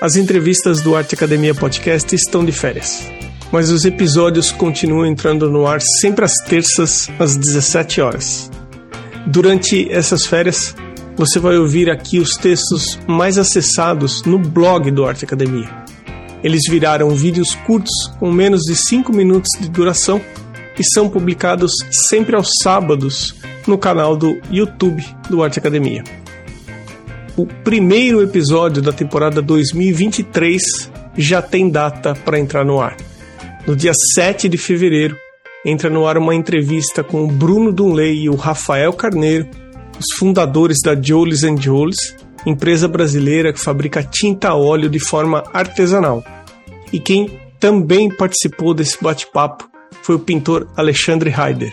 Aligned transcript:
As 0.00 0.16
entrevistas 0.16 0.80
do 0.80 0.96
Arte 0.96 1.14
Academia 1.14 1.54
Podcast 1.54 2.14
estão 2.14 2.42
de 2.42 2.52
férias, 2.52 3.06
mas 3.52 3.68
os 3.68 3.84
episódios 3.84 4.50
continuam 4.50 5.04
entrando 5.04 5.50
no 5.50 5.66
ar 5.66 5.78
sempre 6.00 6.24
às 6.24 6.32
terças, 6.36 7.10
às 7.18 7.36
17 7.36 8.00
horas. 8.00 8.50
Durante 9.26 9.92
essas 9.92 10.24
férias, 10.24 10.74
você 11.18 11.38
vai 11.38 11.58
ouvir 11.58 11.90
aqui 11.90 12.18
os 12.18 12.30
textos 12.30 12.98
mais 13.06 13.36
acessados 13.36 14.22
no 14.22 14.38
blog 14.38 14.90
do 14.90 15.04
Arte 15.04 15.26
Academia. 15.26 15.68
Eles 16.42 16.62
viraram 16.66 17.10
vídeos 17.10 17.54
curtos 17.66 17.92
com 18.18 18.32
menos 18.32 18.62
de 18.62 18.74
5 18.74 19.12
minutos 19.12 19.50
de 19.60 19.68
duração 19.68 20.18
e 20.78 20.94
são 20.94 21.10
publicados 21.10 21.72
sempre 22.08 22.34
aos 22.34 22.48
sábados 22.62 23.34
no 23.66 23.76
canal 23.76 24.16
do 24.16 24.40
YouTube 24.50 25.04
do 25.28 25.42
Arte 25.42 25.58
Academia 25.58 26.19
o 27.36 27.46
primeiro 27.46 28.22
episódio 28.22 28.82
da 28.82 28.92
temporada 28.92 29.40
2023 29.40 30.90
já 31.16 31.40
tem 31.40 31.68
data 31.68 32.14
para 32.14 32.38
entrar 32.38 32.64
no 32.64 32.80
ar. 32.80 32.96
No 33.66 33.76
dia 33.76 33.92
7 34.14 34.48
de 34.48 34.56
fevereiro, 34.56 35.16
entra 35.64 35.90
no 35.90 36.06
ar 36.06 36.18
uma 36.18 36.34
entrevista 36.34 37.04
com 37.04 37.24
o 37.24 37.28
Bruno 37.28 37.72
Dunley 37.72 38.22
e 38.22 38.30
o 38.30 38.34
Rafael 38.34 38.92
Carneiro, 38.92 39.48
os 39.98 40.18
fundadores 40.18 40.78
da 40.82 41.00
Jolis 41.00 41.40
Jolis, 41.60 42.16
empresa 42.46 42.88
brasileira 42.88 43.52
que 43.52 43.60
fabrica 43.60 44.02
tinta 44.02 44.48
a 44.48 44.56
óleo 44.56 44.88
de 44.88 44.98
forma 44.98 45.44
artesanal. 45.52 46.24
E 46.92 46.98
quem 46.98 47.38
também 47.58 48.08
participou 48.08 48.72
desse 48.72 49.02
bate-papo 49.02 49.68
foi 50.02 50.14
o 50.14 50.20
pintor 50.20 50.66
Alexandre 50.76 51.30
Heider. 51.30 51.72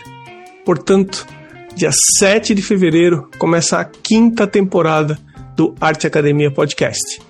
Portanto, 0.64 1.26
dia 1.74 1.90
7 2.18 2.54
de 2.54 2.60
fevereiro 2.60 3.28
começa 3.38 3.78
a 3.78 3.84
quinta 3.84 4.46
temporada 4.46 5.18
do 5.58 5.74
Arte 5.80 6.06
Academia 6.06 6.52
Podcast. 6.52 7.20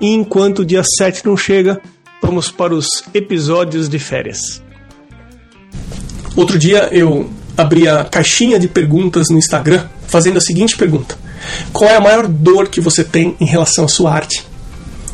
E 0.00 0.12
enquanto 0.12 0.58
o 0.58 0.64
dia 0.64 0.82
7 0.82 1.24
não 1.24 1.36
chega, 1.36 1.80
vamos 2.20 2.50
para 2.50 2.74
os 2.74 2.88
episódios 3.14 3.88
de 3.88 4.00
férias. 4.00 4.60
Outro 6.34 6.58
dia 6.58 6.88
eu 6.90 7.30
abri 7.56 7.86
a 7.86 8.02
caixinha 8.02 8.58
de 8.58 8.66
perguntas 8.66 9.28
no 9.30 9.38
Instagram 9.38 9.86
fazendo 10.08 10.38
a 10.38 10.40
seguinte 10.40 10.76
pergunta: 10.76 11.16
Qual 11.72 11.88
é 11.88 11.94
a 11.94 12.00
maior 12.00 12.26
dor 12.26 12.66
que 12.66 12.80
você 12.80 13.04
tem 13.04 13.36
em 13.40 13.46
relação 13.46 13.84
à 13.84 13.88
sua 13.88 14.12
arte? 14.12 14.44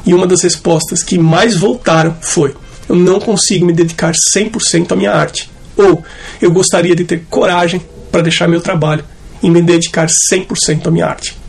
E 0.07 0.15
uma 0.15 0.27
das 0.27 0.43
respostas 0.43 1.03
que 1.03 1.19
mais 1.19 1.59
voltaram 1.59 2.17
foi: 2.23 2.55
Eu 2.89 2.97
não 2.97 3.21
consigo 3.21 3.67
me 3.67 3.75
dedicar 3.75 4.15
100% 4.35 4.91
à 4.91 4.97
minha 4.97 5.13
arte. 5.13 5.51
Ou 5.77 6.03
eu 6.41 6.51
gostaria 6.51 6.97
de 6.97 7.05
ter 7.05 7.27
coragem 7.29 7.83
para 8.11 8.23
deixar 8.23 8.49
meu 8.49 8.63
trabalho 8.63 9.05
e 9.43 9.51
me 9.51 9.61
dedicar 9.61 10.09
100% 10.33 10.87
à 10.87 10.91
minha 10.91 11.05
arte. 11.05 11.44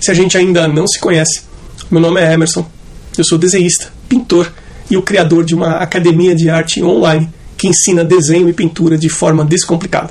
Se 0.00 0.10
a 0.10 0.14
gente 0.14 0.36
ainda 0.36 0.68
não 0.68 0.86
se 0.86 0.98
conhece, 0.98 1.42
meu 1.90 2.00
nome 2.00 2.20
é 2.20 2.32
Emerson, 2.32 2.68
eu 3.16 3.24
sou 3.24 3.38
desenhista, 3.38 3.92
pintor 4.08 4.52
e 4.90 4.96
o 4.96 5.02
criador 5.02 5.44
de 5.44 5.54
uma 5.54 5.76
academia 5.76 6.34
de 6.34 6.50
arte 6.50 6.82
online 6.82 7.28
que 7.56 7.68
ensina 7.68 8.04
desenho 8.04 8.48
e 8.48 8.52
pintura 8.52 8.98
de 8.98 9.08
forma 9.08 9.44
descomplicada. 9.44 10.10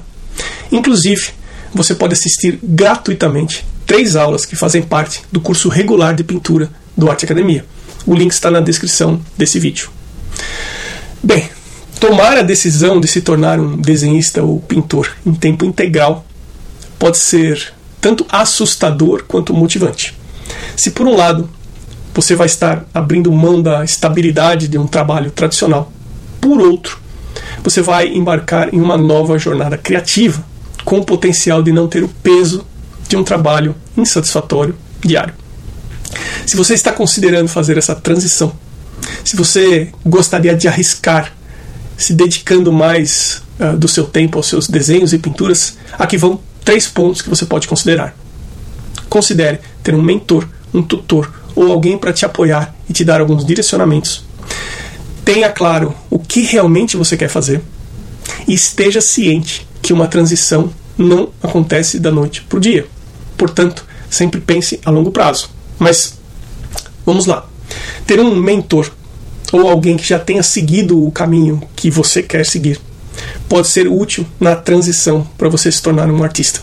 Inclusive, 0.72 1.30
você 1.74 1.94
pode 1.94 2.14
assistir 2.14 2.60
gratuitamente 2.64 3.66
três 3.86 4.16
aulas 4.16 4.46
que 4.46 4.56
fazem 4.56 4.82
parte 4.82 5.22
do 5.32 5.40
curso 5.40 5.70
regular 5.70 6.16
de 6.16 6.24
pintura 6.24 6.70
do 6.98 7.10
Arte 7.10 7.26
Academia. 7.26 7.66
O 8.06 8.16
link 8.16 8.32
está 8.32 8.50
na 8.50 8.60
descrição 8.60 9.22
desse 9.38 9.60
vídeo. 9.60 9.90
Bem, 11.22 11.50
tomar 12.00 12.38
a 12.38 12.42
decisão 12.42 13.00
de 13.00 13.08
se 13.08 13.22
tornar 13.22 13.60
um 13.60 13.78
desenhista 13.78 14.42
ou 14.42 14.60
pintor 14.60 15.12
em 15.26 15.34
tempo 15.34 15.66
integral 15.66 16.26
pode 16.98 17.18
ser 17.18 17.74
tanto 18.06 18.24
assustador 18.30 19.24
quanto 19.28 19.52
motivante. 19.52 20.16
Se 20.78 20.92
por 20.92 21.08
um 21.08 21.16
lado 21.16 21.50
você 22.14 22.36
vai 22.36 22.46
estar 22.46 22.86
abrindo 22.94 23.32
mão 23.32 23.60
da 23.60 23.84
estabilidade 23.84 24.68
de 24.68 24.78
um 24.78 24.86
trabalho 24.86 25.32
tradicional, 25.32 25.92
por 26.40 26.62
outro, 26.62 27.00
você 27.64 27.82
vai 27.82 28.10
embarcar 28.10 28.72
em 28.72 28.80
uma 28.80 28.96
nova 28.96 29.40
jornada 29.40 29.76
criativa, 29.76 30.46
com 30.84 31.00
o 31.00 31.04
potencial 31.04 31.64
de 31.64 31.72
não 31.72 31.88
ter 31.88 32.04
o 32.04 32.08
peso 32.08 32.64
de 33.10 33.18
um 33.18 33.24
trabalho 33.24 33.76
insatisfatório 33.98 34.76
diário. 35.04 35.34
Se 36.46 36.56
você 36.56 36.76
está 36.76 36.92
considerando 36.92 37.48
fazer 37.48 37.76
essa 37.76 37.96
transição, 37.96 38.54
se 39.24 39.36
você 39.36 39.90
gostaria 40.06 40.56
de 40.56 40.68
arriscar, 40.68 41.34
se 41.98 42.14
dedicando 42.14 42.72
mais 42.72 43.42
uh, 43.60 43.76
do 43.76 43.88
seu 43.88 44.04
tempo 44.04 44.38
aos 44.38 44.46
seus 44.46 44.68
desenhos 44.68 45.12
e 45.12 45.18
pinturas, 45.18 45.76
aqui 45.98 46.18
vão 46.18 46.40
três 46.66 46.88
pontos 46.88 47.22
que 47.22 47.30
você 47.30 47.46
pode 47.46 47.68
considerar. 47.68 48.18
Considere 49.08 49.60
ter 49.84 49.94
um 49.94 50.02
mentor, 50.02 50.48
um 50.74 50.82
tutor 50.82 51.32
ou 51.56 51.72
alguém 51.72 51.98
para 51.98 52.12
te 52.12 52.26
apoiar 52.26 52.76
e 52.90 52.94
te 52.94 53.06
dar 53.06 53.22
alguns 53.22 53.46
direcionamentos. 53.46 54.26
Tenha 55.24 55.50
claro 55.50 55.96
o 56.10 56.20
que 56.20 56.42
realmente 56.42 56.98
você 56.98 57.16
quer 57.16 57.30
fazer 57.30 57.62
e 58.48 58.54
esteja 58.54 59.00
ciente 59.00 59.66
que 59.82 59.94
uma 59.94 60.08
transição 60.08 60.74
não 60.98 61.30
acontece 61.42 62.00
da 62.00 62.12
noite 62.12 62.42
para 62.42 62.58
o 62.58 62.62
dia. 62.62 62.88
Portanto, 63.38 63.86
sempre 64.10 64.42
pense 64.42 64.80
a 64.84 64.90
longo 64.90 65.12
prazo. 65.12 65.50
Mas 65.78 66.18
vamos 67.06 67.26
lá. 67.26 67.48
Ter 68.08 68.20
um 68.20 68.36
mentor 68.36 68.92
ou 69.52 69.70
alguém 69.70 69.98
que 69.98 70.08
já 70.08 70.20
tenha 70.20 70.44
seguido 70.44 71.06
o 71.06 71.12
caminho 71.12 71.62
que 71.76 71.90
você 71.90 72.24
quer 72.24 72.46
seguir 72.46 72.80
pode 73.48 73.68
ser 73.68 73.88
útil 73.88 74.26
na 74.40 74.56
transição 74.56 75.28
para 75.38 75.50
você 75.50 75.72
se 75.72 75.82
tornar 75.82 76.10
um 76.10 76.24
artista. 76.24 76.62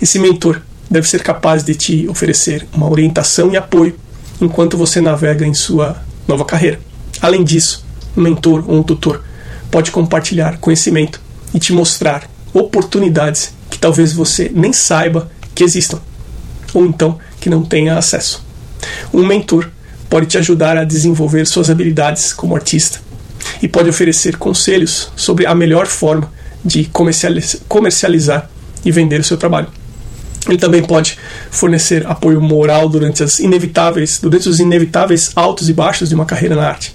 Esse 0.00 0.18
mentor 0.18 0.60
deve 0.90 1.08
ser 1.08 1.22
capaz 1.22 1.64
de 1.64 1.74
te 1.74 2.08
oferecer 2.08 2.66
uma 2.72 2.88
orientação 2.88 3.50
e 3.52 3.56
apoio 3.56 3.98
enquanto 4.40 4.76
você 4.76 5.00
navega 5.00 5.46
em 5.46 5.54
sua 5.54 6.02
nova 6.26 6.44
carreira. 6.44 6.80
Além 7.20 7.44
disso, 7.44 7.84
um 8.16 8.22
mentor 8.22 8.64
ou 8.66 8.78
um 8.78 8.82
tutor 8.82 9.22
pode 9.70 9.90
compartilhar 9.90 10.58
conhecimento 10.58 11.20
e 11.54 11.58
te 11.58 11.72
mostrar 11.72 12.28
oportunidades 12.52 13.54
que 13.70 13.78
talvez 13.78 14.12
você 14.12 14.50
nem 14.54 14.72
saiba 14.72 15.30
que 15.54 15.64
existam, 15.64 16.00
ou 16.74 16.84
então 16.84 17.18
que 17.40 17.48
não 17.48 17.62
tenha 17.62 17.96
acesso. 17.96 18.44
Um 19.12 19.26
mentor 19.26 19.70
pode 20.10 20.26
te 20.26 20.36
ajudar 20.36 20.76
a 20.76 20.84
desenvolver 20.84 21.46
suas 21.46 21.70
habilidades 21.70 22.32
como 22.32 22.54
artista 22.54 23.00
e 23.62 23.68
pode 23.68 23.88
oferecer 23.88 24.36
conselhos 24.36 25.12
sobre 25.14 25.46
a 25.46 25.54
melhor 25.54 25.86
forma 25.86 26.30
de 26.64 26.90
comercializar 27.68 28.50
e 28.84 28.90
vender 28.90 29.20
o 29.20 29.24
seu 29.24 29.36
trabalho. 29.36 29.68
Ele 30.48 30.58
também 30.58 30.82
pode 30.82 31.16
fornecer 31.50 32.04
apoio 32.06 32.40
moral 32.40 32.88
durante 32.88 33.22
as 33.22 33.38
inevitáveis, 33.38 34.18
durante 34.20 34.48
os 34.48 34.58
inevitáveis 34.58 35.30
altos 35.36 35.68
e 35.68 35.72
baixos 35.72 36.08
de 36.08 36.14
uma 36.16 36.26
carreira 36.26 36.56
na 36.56 36.66
arte. 36.66 36.94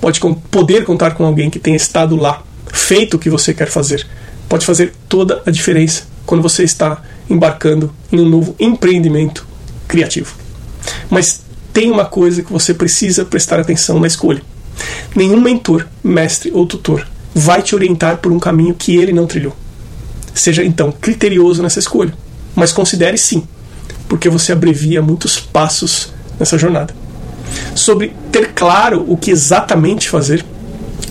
Pode 0.00 0.20
poder 0.50 0.84
contar 0.84 1.12
com 1.12 1.24
alguém 1.24 1.48
que 1.48 1.58
tenha 1.58 1.76
estado 1.76 2.14
lá, 2.14 2.42
feito 2.70 3.14
o 3.14 3.18
que 3.18 3.30
você 3.30 3.54
quer 3.54 3.68
fazer. 3.68 4.06
Pode 4.48 4.66
fazer 4.66 4.92
toda 5.08 5.42
a 5.46 5.50
diferença 5.50 6.04
quando 6.26 6.42
você 6.42 6.62
está 6.62 7.02
embarcando 7.28 7.94
em 8.12 8.20
um 8.20 8.28
novo 8.28 8.54
empreendimento 8.58 9.46
criativo. 9.88 10.34
Mas 11.08 11.40
tem 11.72 11.90
uma 11.90 12.04
coisa 12.04 12.42
que 12.42 12.52
você 12.52 12.74
precisa 12.74 13.24
prestar 13.24 13.58
atenção 13.58 13.98
na 13.98 14.06
escolha. 14.06 14.42
Nenhum 15.14 15.40
mentor, 15.40 15.86
mestre 16.02 16.50
ou 16.52 16.66
tutor 16.66 17.06
vai 17.34 17.62
te 17.62 17.74
orientar 17.74 18.18
por 18.18 18.30
um 18.30 18.38
caminho 18.38 18.74
que 18.74 18.96
ele 18.96 19.12
não 19.12 19.26
trilhou. 19.26 19.54
Seja 20.32 20.64
então 20.64 20.92
criterioso 20.92 21.62
nessa 21.62 21.78
escolha, 21.78 22.14
mas 22.54 22.72
considere 22.72 23.18
sim, 23.18 23.46
porque 24.08 24.28
você 24.28 24.52
abrevia 24.52 25.02
muitos 25.02 25.38
passos 25.38 26.12
nessa 26.38 26.56
jornada. 26.56 26.94
Sobre 27.74 28.12
ter 28.30 28.52
claro 28.52 29.04
o 29.08 29.16
que 29.16 29.30
exatamente 29.30 30.08
fazer, 30.08 30.44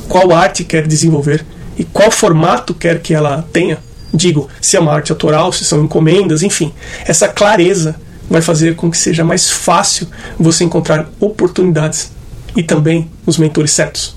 qual 0.07 0.31
arte 0.31 0.63
quer 0.63 0.88
desenvolver 0.88 1.45
e 1.77 1.83
qual 1.83 2.11
formato 2.11 2.73
quer 2.73 3.01
que 3.01 3.13
ela 3.13 3.45
tenha, 3.51 3.77
digo, 4.13 4.50
se 4.61 4.77
é 4.77 4.79
uma 4.79 4.94
arte 4.94 5.11
autoral, 5.11 5.51
se 5.51 5.65
são 5.65 5.83
encomendas, 5.83 6.44
enfim, 6.44 6.73
essa 7.05 7.27
clareza 7.27 7.95
vai 8.29 8.41
fazer 8.41 8.75
com 8.75 8.89
que 8.89 8.97
seja 8.97 9.23
mais 9.23 9.50
fácil 9.50 10.07
você 10.39 10.63
encontrar 10.63 11.09
oportunidades 11.19 12.11
e 12.55 12.63
também 12.63 13.09
os 13.25 13.38
mentores 13.38 13.71
certos. 13.71 14.15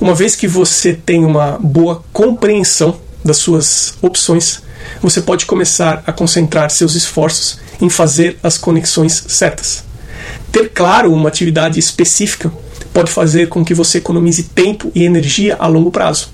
Uma 0.00 0.14
vez 0.14 0.34
que 0.34 0.48
você 0.48 0.94
tem 0.94 1.24
uma 1.24 1.58
boa 1.60 2.02
compreensão 2.12 2.98
das 3.24 3.36
suas 3.36 3.94
opções, 4.00 4.62
você 5.02 5.20
pode 5.20 5.46
começar 5.46 6.02
a 6.06 6.12
concentrar 6.12 6.70
seus 6.70 6.94
esforços 6.94 7.58
em 7.80 7.88
fazer 7.88 8.38
as 8.42 8.56
conexões 8.56 9.24
certas. 9.28 9.84
Ter 10.50 10.70
claro 10.70 11.12
uma 11.12 11.28
atividade 11.28 11.78
específica 11.78 12.52
pode 12.92 13.10
fazer 13.10 13.48
com 13.48 13.64
que 13.64 13.74
você 13.74 13.98
economize 13.98 14.44
tempo 14.44 14.90
e 14.94 15.04
energia 15.04 15.56
a 15.58 15.66
longo 15.66 15.90
prazo. 15.90 16.28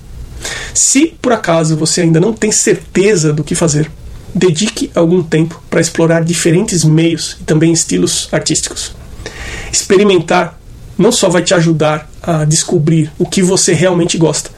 Se 0.75 1.15
por 1.21 1.33
acaso 1.33 1.77
você 1.77 2.03
ainda 2.03 2.21
não 2.21 2.33
tem 2.33 2.53
certeza 2.53 3.33
do 3.33 3.45
que 3.45 3.55
fazer, 3.55 3.91
dedique 4.35 4.91
algum 4.95 5.23
tempo 5.23 5.63
para 5.69 5.81
explorar 5.81 6.23
diferentes 6.23 6.85
meios 6.85 7.37
e 7.41 7.45
também 7.45 7.73
estilos 7.73 8.29
artísticos. 8.31 8.95
Experimentar 9.73 10.59
não 10.99 11.13
só 11.13 11.29
vai 11.29 11.43
te 11.43 11.55
ajudar 11.55 12.11
a 12.23 12.45
descobrir 12.45 13.11
o 13.19 13.27
que 13.27 13.43
você 13.43 13.73
realmente 13.73 14.17
gosta, 14.17 14.51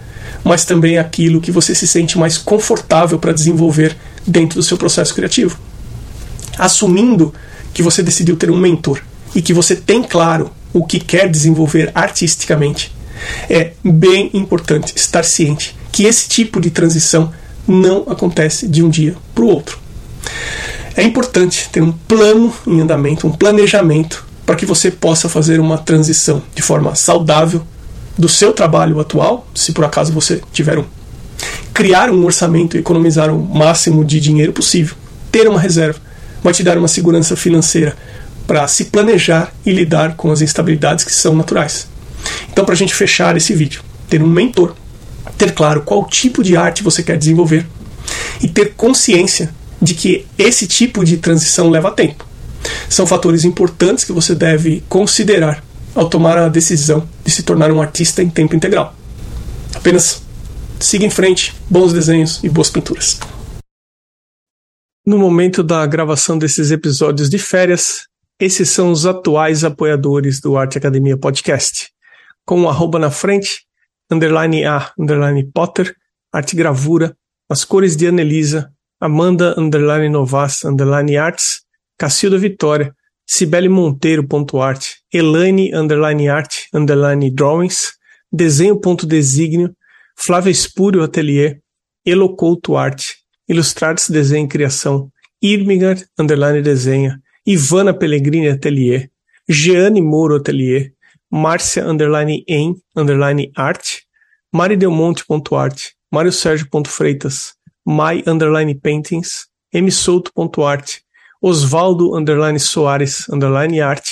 mas 0.45 0.65
também 0.65 0.99
aquilo 0.99 1.41
que 1.41 1.51
você 1.51 1.75
se 1.75 1.87
sente 1.87 2.19
mais 2.19 2.39
confortável 2.39 3.19
para 3.19 3.33
desenvolver 3.33 3.97
dentro 4.27 4.59
do 4.59 4.63
seu 4.63 4.77
processo 4.77 5.15
criativo. 5.15 5.59
Assumindo 6.59 7.35
que 7.75 7.83
você 7.83 8.03
decidiu 8.03 8.37
ter 8.37 8.51
um 8.51 8.59
mentor 8.59 9.01
e 9.35 9.43
que 9.43 9.53
você 9.53 9.77
tem 9.77 10.03
claro 10.03 10.51
o 10.73 10.85
que 10.85 11.01
quer 11.01 11.29
desenvolver 11.29 11.91
artisticamente, 11.95 12.95
é 13.49 13.73
bem 13.85 14.31
importante 14.33 14.93
estar 14.97 15.25
ciente 15.25 15.77
que 15.91 16.05
esse 16.05 16.29
tipo 16.29 16.61
de 16.61 16.71
transição 16.71 17.33
não 17.67 18.05
acontece 18.09 18.69
de 18.69 18.83
um 18.83 18.89
dia 18.89 19.17
para 19.35 19.45
o 19.45 19.49
outro. 19.49 19.79
É 20.97 21.03
importante 21.03 21.69
ter 21.71 21.83
um 21.83 21.93
plano 21.93 22.53
em 22.67 22.81
andamento, 22.81 23.27
um 23.27 23.33
planejamento, 23.33 24.27
para 24.49 24.57
que 24.57 24.65
você 24.65 24.91
possa 24.91 25.29
fazer 25.29 25.61
uma 25.61 25.77
transição 25.77 26.43
de 26.55 26.63
forma 26.63 26.95
saudável 26.95 27.61
do 28.17 28.31
seu 28.31 28.51
trabalho 28.51 28.99
atual, 28.99 29.47
se 29.55 29.73
por 29.73 29.85
acaso 29.85 30.11
você 30.11 30.41
tiver 30.51 30.79
um. 30.79 30.87
Criar 31.75 32.09
um 32.09 32.25
orçamento 32.25 32.75
e 32.75 32.81
economizar 32.81 33.31
o 33.31 33.39
máximo 33.39 34.03
de 34.03 34.19
dinheiro 34.19 34.55
possível. 34.55 34.97
Ter 35.31 35.47
uma 35.47 35.61
reserva 35.61 36.01
vai 36.43 36.55
te 36.55 36.63
dar 36.63 36.79
uma 36.79 36.89
segurança 36.89 37.37
financeira 37.37 37.95
para 38.47 38.67
se 38.69 38.87
planejar 38.87 39.53
e 39.67 39.71
lidar 39.71 40.17
com 40.17 40.33
as 40.33 40.41
instabilidades 40.41 41.05
que 41.05 41.13
são 41.13 41.37
naturais. 41.37 41.87
Então, 42.51 42.65
para 42.65 42.73
a 42.73 42.79
gente 42.79 42.95
fechar 42.95 43.37
esse 43.37 43.53
vídeo, 43.53 43.83
ter 44.09 44.23
um 44.23 44.27
mentor, 44.27 44.75
ter 45.37 45.53
claro 45.53 45.83
qual 45.83 46.07
tipo 46.07 46.43
de 46.43 46.57
arte 46.57 46.83
você 46.83 47.03
quer 47.03 47.19
desenvolver 47.19 47.67
e 48.43 48.49
ter 48.49 48.73
consciência 48.75 49.53
de 49.81 49.93
que 49.93 50.25
esse 50.39 50.67
tipo 50.67 51.05
de 51.05 51.19
transição 51.19 51.69
leva 51.69 51.91
tempo. 51.91 52.28
São 52.89 53.07
fatores 53.07 53.45
importantes 53.45 54.05
que 54.05 54.13
você 54.13 54.35
deve 54.35 54.83
considerar 54.89 55.63
ao 55.95 56.09
tomar 56.09 56.39
a 56.39 56.49
decisão 56.49 57.09
de 57.25 57.31
se 57.31 57.43
tornar 57.43 57.71
um 57.71 57.81
artista 57.81 58.23
em 58.23 58.31
tempo 58.31 58.55
integral. 58.55 58.95
Apenas 59.75 60.23
siga 60.81 61.05
em 61.05 61.11
frente, 61.11 61.55
bons 61.69 61.93
desenhos 61.93 62.43
e 62.43 62.49
boas 62.49 62.71
pinturas. 62.71 63.19
No 65.07 65.19
momento 65.19 65.63
da 65.63 65.87
gravação 65.87 66.39
desses 66.39 66.71
episódios 66.71 67.31
de 67.31 67.39
férias, 67.39 68.07
esses 68.39 68.69
são 68.71 68.93
os 68.93 69.07
atuais 69.07 69.65
apoiadores 69.65 70.41
do 70.41 70.57
Arte 70.57 70.79
Academia 70.79 71.17
Podcast. 71.17 71.91
Com 72.45 72.61
o 72.61 72.63
um 72.65 72.69
arroba 72.69 72.99
na 72.99 73.11
frente, 73.11 73.63
underline 74.11 74.65
A, 74.65 74.93
underline 74.99 75.51
Potter, 75.53 75.95
arte 76.33 76.55
gravura, 76.55 77.17
as 77.49 77.65
cores 77.65 77.97
de 77.97 78.07
Anelisa, 78.07 78.71
Amanda, 79.01 79.59
underline 79.59 80.09
Novas, 80.09 80.65
underline 80.65 81.17
Arts, 81.17 81.63
Cacilda 81.99 82.39
Vitória, 82.39 82.95
Cibele 83.27 83.69
Monteiro.art, 83.69 84.85
Elaine, 85.13 85.75
underline 85.75 86.29
art, 86.29 86.69
underline 86.73 87.31
drawings, 87.31 87.93
desenho.designio, 88.33 89.75
Flávia 90.17 90.51
Espúrio 90.51 91.03
Atelier, 91.03 91.61
Elocouto 92.07 92.77
Arte, 92.77 93.17
Ilustrados 93.49 94.09
Desenho 94.09 94.47
e 94.47 94.49
Criação, 94.49 95.11
Irmigar, 95.43 95.97
underline 96.19 96.63
desenha, 96.63 97.21
Ivana 97.47 97.93
Pellegrini 97.93 98.49
Atelier, 98.49 99.11
Jeane 99.49 100.01
Moro 100.01 100.37
Atelier, 100.37 100.93
Márcia 101.31 101.87
underline 101.87 102.45
em 102.49 102.75
underline 102.97 103.51
art, 103.57 104.03
maridelmonte.art, 104.53 105.93
Mário 106.11 106.33
Sérgio.freitas, 106.33 107.55
Mai 107.85 108.23
underline 108.27 108.75
paintings, 108.75 109.47
msouto.art, 109.73 111.03
Osvaldo 111.41 112.17
underline 112.17 112.59
Soares 112.59 113.29
underline 113.29 113.81
art, 113.81 114.05